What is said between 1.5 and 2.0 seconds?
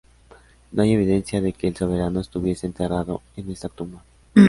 que el